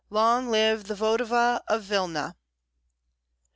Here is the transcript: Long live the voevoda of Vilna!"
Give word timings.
Long 0.09 0.49
live 0.49 0.85
the 0.85 0.95
voevoda 0.95 1.61
of 1.67 1.83
Vilna!" 1.83 2.35